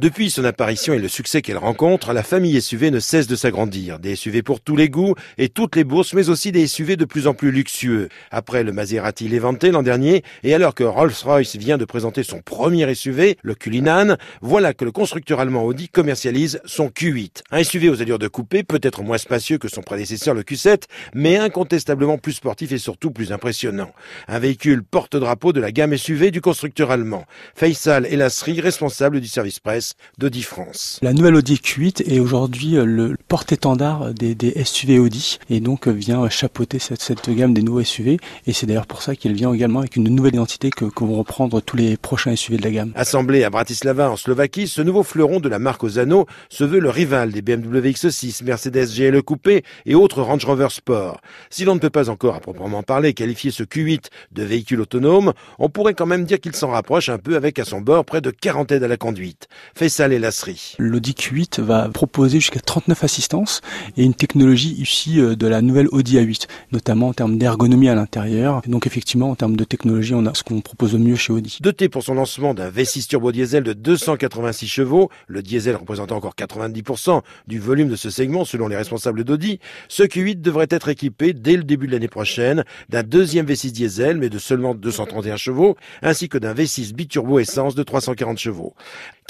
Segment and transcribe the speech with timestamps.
[0.00, 3.98] Depuis son apparition et le succès qu'elle rencontre, la famille SUV ne cesse de s'agrandir.
[3.98, 7.04] Des SUV pour tous les goûts et toutes les bourses, mais aussi des SUV de
[7.04, 8.08] plus en plus luxueux.
[8.30, 12.94] Après le Maserati Levante l'an dernier, et alors que Rolls-Royce vient de présenter son premier
[12.94, 17.42] SUV, le Cullinan, voilà que le constructeur allemand Audi commercialise son Q8.
[17.50, 21.36] Un SUV aux allures de coupé, peut-être moins spacieux que son prédécesseur le Q7, mais
[21.36, 23.92] incontestablement plus sportif et surtout plus impressionnant.
[24.28, 27.26] Un véhicule porte-drapeau de la gamme SUV du constructeur allemand.
[27.54, 30.98] Faisal Elasri, responsable du service presse d'Audi France.
[31.02, 35.90] La nouvelle Audi Q8 est aujourd'hui euh, le porte-étendard des, SUV Audi et donc euh,
[35.90, 39.80] vient chapeauter cette, gamme des nouveaux SUV et c'est d'ailleurs pour ça qu'il vient également
[39.80, 42.92] avec une nouvelle identité que, vont reprendre tous les prochains SUV de la gamme.
[42.94, 46.90] Assemblé à Bratislava en Slovaquie, ce nouveau fleuron de la marque Ozano se veut le
[46.90, 51.20] rival des BMW X6, Mercedes GLE Coupé et autres Range Rover Sport.
[51.48, 55.32] Si l'on ne peut pas encore à proprement parler qualifier ce Q8 de véhicule autonome,
[55.58, 58.20] on pourrait quand même dire qu'il s'en rapproche un peu avec à son bord près
[58.20, 59.48] de 40 aides à la conduite.
[59.80, 60.74] Faisal Lasserie.
[60.78, 63.62] L'Audi Q8 va proposer jusqu'à 39 assistances
[63.96, 67.94] et une technologie issue euh, de la nouvelle Audi A8, notamment en termes d'ergonomie à
[67.94, 68.60] l'intérieur.
[68.66, 71.56] Donc effectivement, en termes de technologie, on a ce qu'on propose au mieux chez Audi.
[71.62, 76.34] Doté pour son lancement d'un V6 turbo diesel de 286 chevaux, le diesel représentant encore
[76.36, 81.32] 90% du volume de ce segment selon les responsables d'Audi, ce Q8 devrait être équipé
[81.32, 85.76] dès le début de l'année prochaine d'un deuxième V6 diesel mais de seulement 231 chevaux,
[86.02, 88.74] ainsi que d'un V6 biturbo essence de 340 chevaux.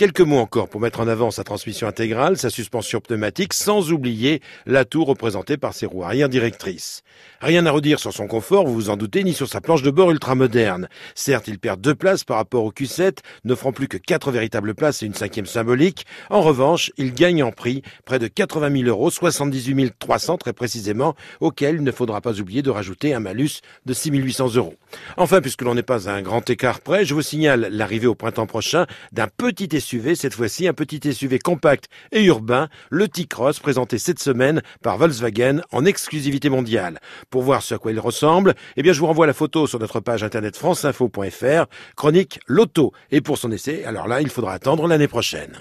[0.00, 5.04] Quelques encore pour mettre en avant sa transmission intégrale, sa suspension pneumatique, sans oublier l'atout
[5.04, 7.02] représenté par ses roues arrière directrices.
[7.40, 9.90] Rien à redire sur son confort, vous vous en doutez, ni sur sa planche de
[9.90, 10.88] bord ultra moderne.
[11.14, 15.02] Certes, il perd deux places par rapport au Q7, n'offrant plus que quatre véritables places
[15.02, 16.06] et une cinquième symbolique.
[16.28, 21.14] En revanche, il gagne en prix près de 80 000 euros, 78 300 très précisément,
[21.40, 24.74] auquel il ne faudra pas oublier de rajouter un malus de 6 800 euros.
[25.16, 28.14] Enfin, puisque l'on n'est pas à un grand écart près, je vous signale l'arrivée au
[28.14, 33.58] printemps prochain d'un petit SUV, cette fois-ci un petit SUV compact et urbain, le T-Cross,
[33.58, 37.00] présenté cette semaine par Volkswagen en exclusivité mondiale.
[37.30, 39.78] Pour voir ce à quoi il ressemble, eh bien, je vous renvoie la photo sur
[39.78, 41.64] notre page internet franceinfo.fr,
[41.96, 42.92] chronique Loto.
[43.10, 45.58] Et pour son essai, alors là, il faudra attendre l'année prochaine.